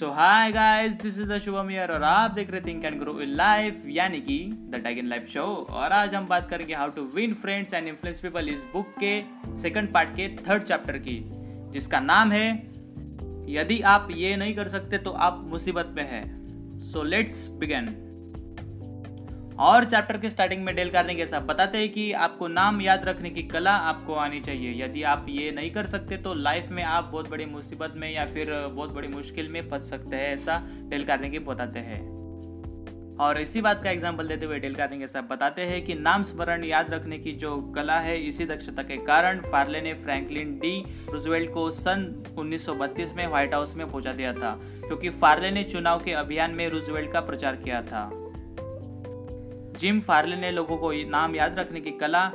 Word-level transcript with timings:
So 0.00 0.08
hi 0.08 0.50
guys 0.52 0.92
this 0.92 1.18
is 1.18 1.26
the 1.28 1.38
Shubham 1.38 1.68
here 1.68 1.90
और 1.92 2.02
आप 2.02 2.30
देख 2.30 2.50
रहे 2.50 2.60
think 2.60 2.84
and 2.84 2.98
grow 3.00 3.12
in 3.20 3.34
life 3.36 3.82
यानी 3.86 4.20
कि 4.20 4.38
the 4.70 4.80
tag 4.84 4.98
in 4.98 5.06
life 5.06 5.26
show 5.28 5.42
और 5.70 5.92
आज 5.92 6.14
हम 6.14 6.26
बात 6.28 6.48
करेंगे 6.50 6.74
how 6.74 6.90
to 6.90 7.02
win 7.14 7.34
friends 7.34 7.74
and 7.74 7.88
influence 7.88 8.20
people 8.20 8.48
इस 8.48 8.64
बुक 8.72 8.94
के 9.02 9.12
सेकंड 9.62 9.92
पार्ट 9.92 10.10
के 10.10 10.28
थर्ड 10.38 10.62
चैप्टर 10.62 10.98
की, 10.98 11.18
जिसका 11.72 12.00
नाम 12.00 12.32
है, 12.32 12.46
यदि 13.48 13.80
आप 13.86 14.08
ये 14.12 14.34
नहीं 14.36 14.54
कर 14.54 14.68
सकते 14.68 14.98
तो 14.98 15.10
आप 15.26 15.44
मुसीबत 15.46 15.92
में 15.96 16.02
हैं। 16.10 16.80
सो 16.92 17.02
लेट्स 17.02 17.46
बिगिन 17.60 17.94
और 19.60 19.84
चैप्टर 19.84 20.16
के 20.18 20.28
स्टार्टिंग 20.30 20.62
में 20.64 20.74
डेल 20.74 20.90
करने 20.90 21.26
साथ 21.26 21.40
बताते 21.40 21.78
हैं 21.78 21.88
कि 21.88 22.10
आपको 22.18 22.46
नाम 22.48 22.80
याद 22.80 23.04
रखने 23.04 23.30
की 23.30 23.42
कला 23.44 23.70
आपको 23.70 24.14
आनी 24.16 24.40
चाहिए। 24.40 24.72
यदि 24.76 25.02
आप 25.04 25.26
ये 25.28 25.50
नहीं 25.50 25.70
कर 25.70 25.86
सकते 25.86 26.16
तो 26.16 26.32
लाइफ 26.34 26.68
में 26.70 26.82
आप 26.82 27.04
बहुत 27.04 27.28
बड़ी 27.30 27.46
मुसीबत 27.46 27.94
में 27.96 28.10
या 28.10 28.24
फिर 28.26 28.52
बहुत 28.68 28.92
बड़ी 28.92 29.08
मुश्किल 29.08 29.48
में 29.48 29.68
फंस 29.70 29.90
सकते 29.90 30.16
हैं, 30.16 30.32
ऐसा 30.34 30.62
डेल 30.90 31.04
करने 31.04 31.30
की 31.30 31.38
बताते 31.40 31.78
हैं। 31.80 31.98
और 33.18 33.40
इसी 33.40 33.60
बात 33.60 33.82
का 33.84 33.90
एग्ज़ाम्पल 33.90 34.28
देते 34.28 34.46
हुए 34.46 34.58
डेल 34.58 34.74
कार्निंग 34.74 35.04
साहब 35.04 35.26
बताते 35.28 35.62
हैं 35.62 35.84
कि 35.84 35.94
नाम 35.96 36.22
स्मरण 36.22 36.64
याद 36.64 36.90
रखने 36.90 37.18
की 37.18 37.32
जो 37.34 37.56
कला 37.76 37.98
है, 37.98 38.16
इसी 38.18 38.46
दक्षता 38.46 38.82
के 38.82 38.96
कारण 38.96 39.40
फार्ले 39.42 39.80
ने 39.80 39.92
फ्रैंकलिन 39.94 40.58
डी 40.58 40.72
रूजवेल्ट 41.10 41.50
को 41.50 41.70
सन 41.72 42.06
1932 42.38 43.14
में 43.16 43.26
व्हाइट 43.26 43.54
हाउस 43.54 43.74
में 43.76 43.86
पहुँचा 43.90 44.12
दिया 44.12 44.32
था, 44.32 44.58
क्योंकि 44.86 45.10
फार्ले 45.10 45.50
ने 45.50 45.64
चुनाव 45.64 46.02
के 46.04 46.12
अभियान 46.14 46.50
में 46.50 46.68
रूजवेल्ट 46.68 47.12
का 47.12 47.20
प्रचार 47.20 47.56
किया 47.56 47.82
था। 47.82 48.08
जिम 49.80 50.00
फार्ले 50.00 50.36
ने 50.36 50.50
लोगों 50.50 50.76
को 50.76 50.90
नाम 51.10 51.34
याद 51.36 51.58
रखने 51.58 51.80
की 51.80 51.90
कला, 51.90 52.30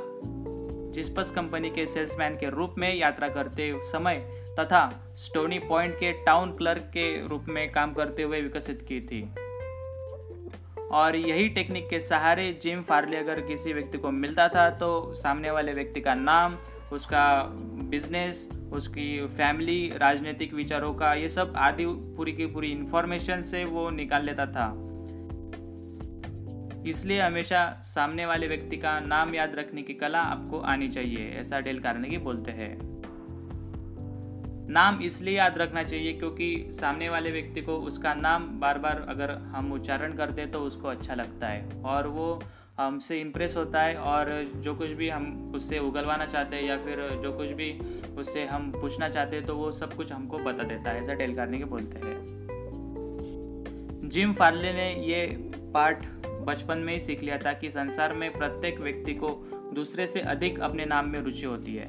जिस्पस 0.92 1.30
कंपनी 1.30 1.70
के 1.70 1.84
सेल्समैन 1.86 2.36
के 2.36 2.48
रूप 2.50 2.74
में 2.78 2.94
यात्रा 2.94 3.28
करते 3.28 3.72
समय 3.82 4.16
तथा 4.60 4.80
स्टोनी 5.16 5.58
पॉइंट 5.58 5.94
के 5.94 6.10
टाउन 6.24 6.50
क्लर्क 6.50 6.82
के 6.82 7.28
रूप 7.28 7.44
में 7.48 7.70
काम 7.72 7.92
करते 7.92 8.22
हुए 8.22 8.40
विकसित 8.40 8.82
की 8.82 9.00
थी। 9.00 9.22
और 10.88 11.16
यही 11.16 11.48
टेक्निक 11.48 11.88
के 11.88 12.00
सहारे 12.00 12.52
जिम 12.62 12.82
फार्ले 12.82 13.16
अगर 13.16 13.40
किसी 13.40 13.72
व्यक्ति 13.72 13.98
को 13.98 14.10
मिलता 14.10 14.48
था 14.48 14.68
तो 14.70 15.12
सामने 15.14 15.50
वाले 15.50 15.72
व्यक्ति 15.72 16.00
का 16.00 16.14
नाम, 16.14 16.56
उसका 16.92 17.42
बिज़नेस, 17.90 18.48
उसकी 18.72 19.26
फैमिली, 19.26 19.92
राजनीतिक 19.96 20.54
विचारों 20.54 20.92
का 20.94 21.14
ये 21.14 21.28
सब 21.28 21.52
आदि 21.56 21.86
पूरी 21.86 22.32
की 22.32 22.46
पूरी 22.46 22.72
इन्फॉर्मेशन 22.72 23.42
से 23.42 23.64
वो 23.64 23.88
निकाल 23.90 24.24
लेता 24.24 24.46
था। 24.46 24.68
इसलिए 26.86 27.20
हमेशा 27.20 27.80
सामने 27.84 28.26
वाले 28.26 28.46
व्यक्ति 28.46 28.76
का 28.76 29.00
नाम 29.00 29.34
याद 29.34 29.54
रखने 29.54 29.82
की 29.82 29.94
कला 29.94 30.20
आपको 30.20 30.58
आनी 30.58 30.88
चाहिए, 30.88 31.30
ऐसा 31.30 31.60
डेल 31.60 31.82
की 31.84 32.18
बोलते 32.18 32.50
हैं। 32.50 32.78
नाम 34.70 35.00
इसलिए 35.02 35.36
याद 35.36 35.58
रखना 35.58 35.82
चाहिए 35.82 36.12
क्योंकि 36.12 36.68
सामने 36.70 37.08
वाले 37.08 37.30
व्यक्ति 37.30 37.60
को 37.60 37.76
उसका 37.76 38.14
नाम 38.14 38.60
बार 38.60 38.78
बार 38.78 39.06
अगर 39.08 39.30
हम 39.30 39.72
उच्चारण 39.72 40.12
करते 40.12 40.40
हैं 40.40 40.50
तो 40.50 40.60
उसको 40.60 40.88
अच्छा 40.88 41.14
लगता 41.14 41.48
है 41.48 41.82
और 41.84 42.06
वो 42.06 42.42
हमसे 42.78 43.20
इम्प्रेस 43.20 43.56
होता 43.56 43.82
है 43.82 43.96
और 43.96 44.52
जो 44.56 44.74
कुछ 44.74 44.88
भी 44.88 45.08
हम 45.08 45.52
उससे 45.56 45.78
उगलवाना 45.78 46.26
चाहते 46.26 46.56
हैं 46.56 46.64
या 46.64 46.76
फिर 46.76 47.20
जो 47.22 47.32
कुछ 47.32 47.48
भी 47.48 47.72
उससे 48.18 48.44
हम 48.44 48.70
पूछना 48.70 49.08
चाहते 49.08 49.36
हैं 49.36 49.44
तो 49.44 49.56
वो 49.56 49.72
सब 49.72 49.94
कुछ 49.94 50.12
हमको 50.12 50.38
बता 50.38 50.62
देता 50.62 50.90
है, 50.90 51.02
ऐसा 51.02 51.14
डेल 51.14 51.36
के 51.38 51.64
बोलते 51.64 51.98
हैं। 51.98 52.36
जिम 54.08 54.32
फार्ले 54.32 54.72
ने 54.72 55.04
ये 55.04 55.50
पार्ट 55.74 55.98
बचपन 56.46 56.78
में 56.78 56.92
ही 56.92 57.00
सीख 57.00 57.22
लिया 57.22 57.38
था 57.38 57.52
कि 57.52 57.70
संसार 57.70 58.12
में 58.12 58.32
प्रत्येक 58.32 58.80
व्यक्ति 58.80 59.14
को 59.14 59.28
दूसरे 59.74 60.06
से 60.06 60.20
अधिक 60.20 60.60
अपने 60.60 60.84
नाम 60.84 61.08
में 61.08 61.20
रुचि 61.20 61.46
होती 61.46 61.76
है। 61.76 61.88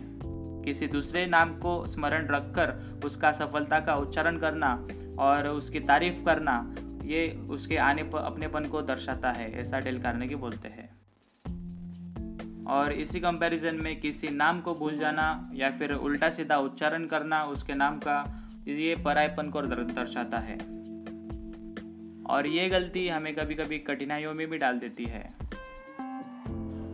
किसी 0.66 0.88
दूसरे 0.88 1.26
नाम 1.26 1.60
को 1.60 1.88
स्मरण 1.88 2.28
रखकर 2.28 3.00
उसका 3.06 3.32
सफलता 3.32 3.80
का 3.80 3.96
उच्चारण 3.96 4.38
करना 4.38 4.88
और 5.20 5.48
उसकी 5.48 5.80
तारीफ़ 5.80 6.26
करना, 6.26 6.76
ये 7.04 7.48
उसके 7.50 7.78
आने 7.78 8.04
पर 8.04 8.20
अपनेपन 8.20 8.66
को 8.66 8.82
दर्शाता 8.82 9.32
है, 9.32 9.60
ऐसा 9.60 9.80
डेल 9.80 10.02
की 10.28 10.36
बोलते 10.36 10.67
हैं। 10.67 10.98
और 12.66 12.92
इसी 12.92 13.20
कंपैरिजन 13.20 13.76
में 13.76 14.00
किसी 14.00 14.28
नाम 14.28 14.62
को 14.62 14.73
भूल 14.73 14.98
जाना 14.98 15.52
या 15.54 15.70
फिर 15.70 15.94
उल्टा 15.94 16.30
सीधा 16.30 16.58
उच्चारण 16.58 17.06
करना 17.06 17.44
उसके 17.44 17.73
नाम 17.73 17.98
का, 17.98 18.50
ये 18.67 18.96
परायपन 18.96 19.50
को 19.50 19.62
दर्शाता 19.62 20.38
है। 20.38 20.77
और 22.30 22.48
ये 22.48 22.70
गलती 22.70 23.08
हमें 23.08 23.36
कभी 23.36 23.55
कभी 23.55 23.77
कठिनाइयों 23.80 24.33
में 24.33 24.49
भी 24.49 24.58
डाल 24.58 24.80
देती 24.80 25.05
है। 25.05 25.33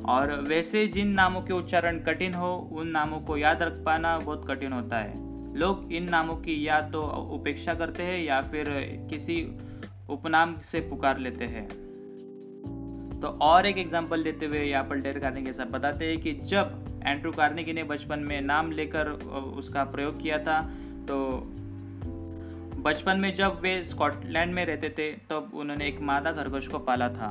और 0.06 0.32
वैसे 0.48 0.88
जिन 0.88 1.08
नामों 1.08 1.42
के 1.42 1.54
उच्चारण 1.54 2.00
कठिन 2.00 2.34
हो, 2.34 2.70
उन 2.72 2.88
नामों 2.88 3.20
को 3.20 3.38
याद 3.38 3.64
रख 3.64 3.84
पाना 3.86 4.18
बहुत 4.20 4.48
कठिन 4.48 4.74
होता 4.74 4.98
है। 4.98 5.58
लोग 5.58 5.92
इन 5.94 6.10
नामों 6.10 6.36
की 6.36 6.68
या 6.68 6.82
तो 6.82 7.02
उपेक्षा 7.36 7.74
करते 7.74 8.04
हैं 8.04 8.24
या 8.24 8.42
फिर 8.42 8.66
किसी 9.10 9.42
उपनाम 10.10 10.56
से 10.62 10.80
पुकार 10.80 11.18
लेते 11.18 11.46
हैं। 11.46 11.68
तो 13.22 13.28
और 13.28 13.66
एक 13.66 13.78
एग्जांपल 13.78 14.20
लेते 14.20 14.46
हुए 14.46 14.64
यहाँ 14.64 14.84
पर 14.84 14.96
डेर 14.96 15.20
कार्नेगी 15.20 15.46
के 15.46 15.54
साथ 15.54 15.66
बताते 15.66 16.06
हैं 16.06 16.18
कि 16.22 16.32
जब 16.34 17.02
एंड्रू 17.06 17.32
कार्नेगी 17.32 17.74
ने 17.74 17.84
बचपन 17.84 18.20
में 18.20 18.42
नाम 18.42 18.72
लेकर 18.72 19.10
उसका 19.58 19.84
प्रयोग 19.84 20.22
किया 20.22 20.38
था 20.38 20.62
तो 21.08 21.18
बचपन 22.84 23.18
में 23.18 23.36
जब 23.36 23.62
वे 23.62 23.84
स्कॉटलैंड 23.84 24.54
में 24.54 24.66
रहते 24.66 24.90
थे, 24.90 25.12
तब 25.12 25.52
उन्होंने 25.54 25.88
एक 25.88 26.00
मादा 26.02 26.32
खरगोश 26.32 26.68
को 26.68 26.80
पाला 26.80 27.10
था। 27.10 27.30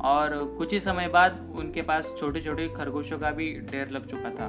और 0.00 0.54
कुछ 0.58 0.72
ही 0.72 0.80
समय 0.80 1.08
बाद 1.08 1.52
उनके 1.56 1.82
पास 1.82 2.14
छोटे 2.18 2.40
छोटे 2.40 2.68
खरगोशों 2.68 3.18
का 3.18 3.30
भी 3.30 3.60
ढेर 3.60 3.88
लग 3.90 4.06
चुका 4.06 4.30
था। 4.30 4.48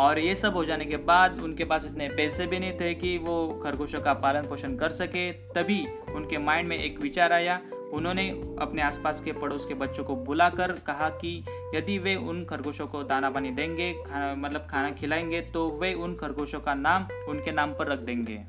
और 0.00 0.18
ये 0.18 0.34
सब 0.34 0.54
हो 0.54 0.64
जाने 0.64 0.84
के 0.84 0.96
बाद 0.96 1.40
उनके 1.40 1.64
पास 1.64 1.84
इतने 1.84 2.08
पैसे 2.08 2.46
भी 2.46 2.58
नहीं 2.58 2.72
थे 2.72 2.94
कि 2.94 3.18
वो 3.18 3.60
खरगोशों 3.64 4.00
का 4.00 4.12
पालन 4.12 4.42
पोषण 4.42 4.76
कर 4.76 4.90
सके। 4.90 5.32
तभी 5.32 5.86
उनके 6.14 6.38
माइंड 6.38 6.68
में 6.68 6.78
एक 6.78 7.00
विचार 7.00 7.32
आया 7.32 7.60
उन्होंने 7.92 8.28
अपने 8.60 8.82
आसपास 8.82 9.20
के 9.20 9.32
पड़ोस 9.32 9.64
के 9.66 9.74
बच्चों 9.74 10.04
को 10.04 10.16
बुलाकर 10.16 10.72
कहा 10.86 11.08
कि 11.10 11.44
यदि 11.74 11.98
वे 11.98 12.14
उन 12.16 12.44
खरगोशों 12.44 12.86
को 12.86 13.02
दाना 13.02 13.30
पानी 13.30 13.50
देंगे, 13.50 13.92
खाना 14.06 14.34
मतलब 14.34 14.66
खाना 14.70 14.90
खिलाएँगे 14.90 15.40
तो 15.40 15.68
वे 15.70 15.92
उन 15.94 16.14
खरगोशों 16.14 16.60
का 16.60 16.74
नाम, 16.74 17.06
उनके 17.28 17.52
नाम 17.52 17.72
पर 17.72 17.88
रख 17.88 17.98
देंगे। 18.00 18.42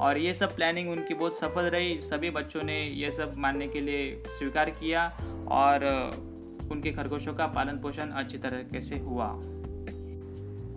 और 0.00 0.18
ये 0.18 0.34
सब 0.34 0.54
प्लानिंग 0.56 0.90
उनकी 0.90 1.14
बहुत 1.14 1.38
सफल 1.38 1.64
रही। 1.64 2.00
सभी 2.00 2.30
बच्चों 2.30 2.62
ने 2.62 2.82
ये 2.82 3.10
सब 3.10 3.34
मानने 3.36 3.68
के 3.68 3.80
लिए 3.80 4.22
स्वीकार 4.28 4.70
किया 4.70 5.06
और 5.50 5.84
उनके 6.72 6.90
खरगोशों 6.90 7.34
का 7.34 7.46
पालन 7.46 7.78
पोषण 7.78 8.10
अच्छी 8.10 8.38
तरीके 8.38 8.80
से 8.80 8.98
हुआ। 8.98 9.26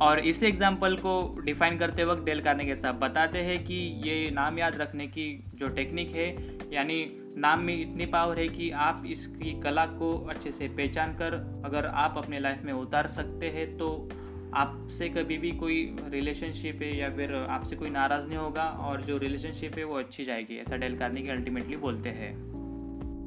और 0.02 0.20
इस 0.20 0.44
एग्ज़ाम्पल 0.44 0.96
को 0.96 1.42
डिफाइन 1.46 1.78
करते 1.78 2.04
वक्त 2.04 2.24
डेल 2.24 2.42
करने 2.42 2.66
के 2.66 2.76
साथ 2.76 2.94
बताते 2.94 3.40
हैं 3.40 3.64
कि 3.66 3.76
ये 4.06 4.30
नाम 4.32 4.60
याद 4.60 4.76
रखने 4.76 5.08
की 5.08 5.28
जो 5.56 5.68
टेक्निक 5.68 6.12
है, 6.12 6.28
यानी 6.74 7.04
नाम 7.38 7.60
में 7.60 7.82
इतनी 7.82 8.06
पावर 8.06 8.40
है 8.40 8.48
कि 8.48 8.70
आप 8.72 9.04
इसकी 9.08 9.62
कला 9.62 9.86
को 9.86 10.28
अच्छे 10.30 10.52
से 10.52 10.68
पहचान 10.68 11.14
कर 11.14 11.34
अगर 11.66 11.86
आप 11.86 12.16
अपने 12.18 12.40
लाइफ 12.40 12.62
में 12.64 12.74
उतार 12.74 13.08
सकते 13.08 13.46
हैं 13.46 13.78
तो 13.78 14.10
आपसे 14.56 15.10
कभी 15.10 15.38
भी 15.38 15.52
कोई 15.52 15.96
रिलेशनशिप 16.10 16.82
है 16.82 16.98
या 16.98 17.10
फिर 17.10 17.34
आपसे 17.36 17.76
कोई 17.76 17.90
नाराज़ 17.90 18.28
नहीं 18.28 18.38
होगा 18.38 18.64
और 18.64 19.02
जो 19.02 19.18
रिलेशनशिप 19.18 19.78
है 19.78 19.84
वो 19.84 19.96
अच्छी 19.96 20.26
जाएगी, 20.26 20.58
ऐसा 20.58 20.76
डेल 20.76 20.98
कार्ने 20.98 21.22
की 21.22 21.30
अल्टीमेटली 21.30 21.78
बोलते 21.78 22.10
हैं। 22.10 22.34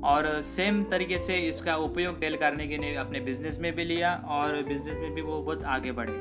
और 0.02 0.40
सेम 0.42 0.84
तरीके 0.84 1.18
से 1.18 1.36
इसका 1.38 1.76
उपयोग 1.76 2.20
डेल 2.20 2.36
कार्नेगी 2.36 2.78
ने 2.78 2.94
अपने 2.94 3.20
बिज़नेस 3.20 3.58
में 3.60 3.74
भी 3.74 3.84
लिया 3.84 4.14
और 4.28 4.62
बिज़नेस 4.62 4.96
में 4.96 5.14
भी 5.14 5.20
वो 5.20 5.42
बहुत 5.42 5.64
आगे 5.64 5.92
बढ़े। 5.92 6.14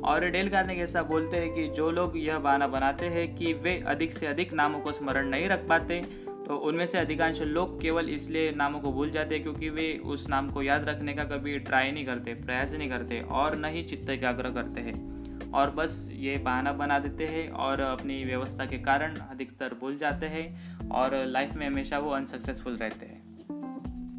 और 0.00 0.28
डेल 0.30 0.48
कार्नेगी 0.48 0.80
ऐसा 0.80 1.02
बोलते 1.02 1.36
हैं 1.36 1.54
कि 1.54 1.68
जो 1.68 1.90
लोग 1.90 2.12
यह 2.16 2.38
बहाना 2.38 2.66
बनाते 2.66 3.06
हैं 3.06 3.36
कि 3.36 3.52
वे 3.52 3.84
अधिक 3.86 4.12
से 4.12 4.26
अधिक 4.26 4.52
नामों 4.52 4.80
को 4.80 4.92
स्मरण 4.92 5.28
नहीं 5.28 5.48
रख 5.48 5.68
पाते 5.68 6.04
तो 6.46 6.56
उनमें 6.58 6.84
से 6.86 6.98
अधिकांश 6.98 7.40
लोग 7.42 7.80
केवल 7.82 8.08
इसलिए 8.08 8.50
नामों 8.52 8.80
को 8.80 8.92
भूल 8.92 9.10
जाते 9.10 9.34
हैं 9.34 9.42
क्योंकि 9.42 9.68
वे 9.70 9.92
उस 10.06 10.28
नाम 10.28 10.50
को 10.50 10.62
याद 10.62 10.84
रखने 10.88 11.12
का 11.14 11.24
कभी 11.26 11.58
ट्राई 11.60 11.90
नहीं 11.92 12.04
करते, 12.06 12.34
प्रयास 12.34 12.72
नहीं 12.72 12.88
करते 12.90 13.20
और 13.20 13.56
न 13.56 13.64
ही 13.64 13.82
चित्त 13.82 14.10
एकाग्र 14.10 14.50
करते 14.50 14.80
हैं। 14.80 15.50
और 15.52 15.70
बस 15.70 16.08
ये 16.12 16.36
बहाना 16.36 16.72
बना 16.72 16.98
देते 16.98 17.26
हैं 17.26 17.48
और 17.50 17.80
अपनी 17.80 18.22
व्यवस्था 18.24 18.66
के 18.66 18.78
कारण 18.78 19.16
अधिकतर 19.16 19.74
भूल 19.80 19.96
जाते 19.98 20.26
हैं 20.26 20.88
और 20.90 21.14
लाइफ 21.26 21.54
में 21.54 21.66
हमेशा 21.66 21.98
वो 21.98 22.10
अनसक्सेसफुल 22.10 22.76
रहते 22.76 23.06
हैं। 23.06 23.24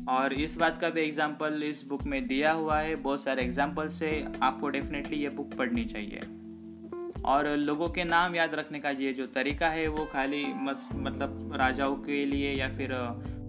और 0.09 0.33
इस 0.33 0.57
बात 0.57 0.79
का 0.81 0.89
भी 0.89 1.01
एग्ज़ाम्पल 1.01 1.63
इस 1.63 1.83
बुक 1.87 2.03
में 2.03 2.25
दिया 2.27 2.51
हुआ 2.51 2.79
है, 2.79 2.95
बहुत 2.95 3.23
सारे 3.23 3.43
एग्ज़ाम्पल 3.43 3.87
से 3.89 4.25
आपको 4.41 4.69
डेफिनेटली 4.69 5.17
ये 5.17 5.29
बुक 5.29 5.53
पढ़नी 5.53 5.85
चाहिए। 5.85 6.21
और 7.27 7.47
लोगों 7.57 7.87
के 7.89 8.03
नाम 8.03 8.35
याद 8.35 8.53
रखने 8.55 8.79
का 8.79 8.89
ये 8.89 9.11
जो 9.13 9.25
तरीका 9.27 9.69
है, 9.69 9.87
वो 9.87 10.05
खाली 10.05 10.43
मस 10.55 10.87
मतलब 10.95 11.51
राजाओं 11.55 11.95
के 11.95 12.25
लिए 12.25 12.53
या 12.53 12.67
फिर 12.69 12.89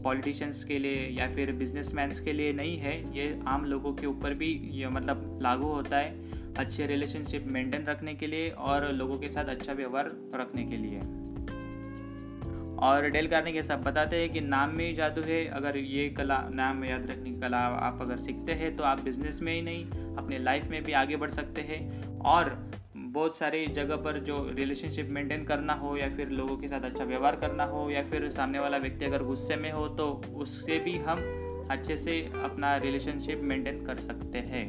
पॉलिटिशियंस 0.04 0.62
के 0.64 0.78
लिए 0.78 1.06
या 1.10 1.26
फिर 1.34 1.52
बिजनेसमैन 1.52 2.12
के 2.25 2.32
लिए 2.32 2.52
नहीं 2.52 2.76
है। 2.78 2.96
ये 3.16 3.40
आम 3.46 3.64
लोगों 3.64 3.92
के 3.92 4.06
ऊपर 4.06 4.34
भी 4.34 4.48
ये 4.72 4.88
मतलब 4.88 5.38
लागू 5.42 5.66
होता 5.66 5.98
है, 5.98 6.54
अच्छे 6.54 6.86
रिलेशनशिप 6.86 7.44
मेंटेन 7.46 7.84
रखने 7.86 8.14
के 8.14 8.26
लिए 8.26 8.48
और 8.50 8.90
लोगों 8.92 9.16
के 9.16 9.28
साथ 9.28 9.44
अच्छा 9.44 9.72
व्यवहार 9.72 10.10
रखने 10.34 10.64
के 10.64 10.76
लिए। 10.76 11.00
और 12.78 13.08
डेल 13.10 13.26
करने 13.26 13.52
के 13.52 13.62
सब 13.62 13.82
बताते 13.82 14.16
हैं 14.16 14.30
कि 14.30 14.40
नाम 14.40 14.75
में 14.75 14.84
ही 14.86 14.92
जादू 14.94 15.22
है। 15.22 15.44
अगर 15.50 15.76
ये 15.76 16.08
कला, 16.08 16.42
नाम 16.52 16.84
याद 16.84 17.06
रखने 17.10 17.30
की 17.30 17.40
कला 17.40 17.58
आप 17.58 18.02
अगर 18.02 18.19
सीखते 18.19 18.52
हैं 18.52 18.76
तो 18.76 18.84
आप 18.84 19.00
बिज़नेस 19.00 19.40
में 19.42 19.52
ही 19.54 19.62
नहीं, 19.62 19.84
अपने 20.16 20.38
लाइफ 20.38 20.69
में 20.70 20.82
भी 20.84 20.92
आगे 20.94 21.16
बढ़ 21.16 21.30
सकते 21.30 21.60
हैं। 21.60 21.80
और 22.19 22.50
बहुत 23.08 23.37
सारी 23.37 23.66
जगह 23.66 23.96
पर 23.96 24.19
जो 24.19 24.37
रिलेशनशिप 24.55 25.08
मेंटेन 25.10 25.44
करना 25.44 25.75
हो 25.75 25.96
या 25.96 26.08
फिर 26.16 26.28
लोगों 26.28 26.56
के 26.56 26.69
साथ 26.69 26.81
अच्छा 26.81 27.05
व्यवहार 27.05 27.37
करना 27.37 27.64
हो 27.64 27.88
या 27.90 28.02
फिर 28.02 28.28
सामने 28.31 28.58
वाला 28.58 28.76
व्यक्ति 28.76 29.05
अगर 29.05 29.22
गुस्से 29.22 29.56
में 29.56 29.70
हो 29.72 29.87
तो 29.88 30.08
उससे 30.34 30.78
भी 30.78 30.96
हम 30.99 31.19
अच्छे 31.70 31.96
से 31.96 32.20
अपना 32.44 32.76
रिलेशनशिप 32.76 33.40
मेंटेन 33.43 33.84
कर 33.87 33.99
सकते 33.99 34.38
हैं। 34.38 34.66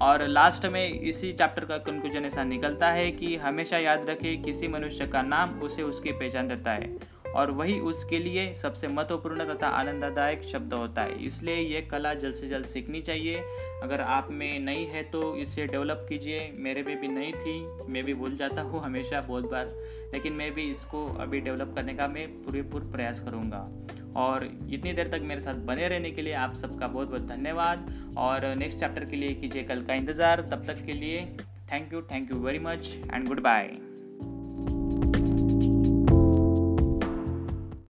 और 0.00 0.26
लास्ट 0.28 0.66
में 0.66 0.86
इसी 0.88 1.32
चैप्टर 1.32 1.64
का 1.64 1.78
कंक्लूजन 1.78 2.24
ऐसा 2.24 2.44
निकलता 2.44 2.88
है 2.88 3.10
कि 3.12 3.34
हमेशा 3.36 3.78
याद 3.78 4.06
रखें, 4.10 4.42
किसी 4.42 4.68
मनुष्य 4.68 5.06
का 5.06 5.22
नाम 5.22 5.60
उसे 5.60 5.82
उसकी 5.82 6.12
पहचान 6.12 6.48
देता 6.48 6.72
है। 6.72 7.13
और 7.34 7.50
वही 7.50 7.78
उसके 7.82 8.18
लिए 8.18 8.52
सबसे 8.54 8.88
महत्वपूर्ण 8.88 9.44
तथा 9.44 9.68
आनंददायक 9.68 10.42
शब्द 10.44 10.74
होता 10.74 11.02
है। 11.02 11.24
इसलिए 11.24 11.56
ये 11.56 11.80
कला 11.82 12.12
जल्द 12.14 12.34
से 12.34 12.48
जल्द 12.48 12.66
सीखनी 12.66 13.00
चाहिए। 13.02 13.42
अगर 13.82 14.00
आप 14.00 14.28
में 14.30 14.58
नहीं 14.60 14.86
है 14.86 15.02
तो 15.02 15.34
इसे 15.36 15.66
डेवलप 15.66 16.06
कीजिए। 16.08 16.50
मेरे 16.58 16.82
में 16.82 17.00
भी 17.00 17.08
नहीं 17.08 17.32
थी, 17.32 17.60
मैं 17.88 18.04
भी 18.04 18.14
भूल 18.14 18.36
जाता 18.36 18.62
हूँ 18.62 18.82
हमेशा 18.82 19.20
बहुत 19.20 19.50
बार। 19.50 19.74
लेकिन 20.12 20.32
मैं 20.32 20.50
भी 20.54 20.62
इसको 20.70 21.06
अभी 21.14 21.40
डेवलप 21.40 21.72
करने 21.74 21.94
का 21.94 22.06
मैं 22.08 22.26
पूरे 22.44 22.62
पूरे 22.64 22.90
प्रयास 22.92 23.20
करूँगा। 23.20 23.68
और 24.16 24.44
इतनी 24.44 24.92
देर 24.92 25.08
तक 25.08 25.22
मेरे 25.22 25.40
साथ 25.40 25.54
बने 25.66 25.88
रहने 25.88 26.10
के 26.10 26.22
लिए 26.22 26.34
आप 26.34 26.54
सबका 26.56 26.86
बहुत 26.88 27.08
बहुत 27.08 27.26
धन्यवाद। 27.28 28.14
और 28.18 28.46
नेक्स्ट 28.56 28.78
चैप्टर 28.80 29.04
के 29.04 29.16
लिए 29.16 29.34
कीजिए 29.34 29.62
कल 29.62 29.82
का 29.82 29.94
इंतज़ार। 29.94 30.42
तब 30.42 30.64
तक 30.66 30.84
के 30.86 30.92
लिए 30.92 31.26
thank 31.72 31.92
you 31.92 32.02
thank 32.12 32.30
you 32.30 32.36
very 32.38 32.58
much 32.60 32.92
and 33.12 33.28
goodbye 33.40 33.76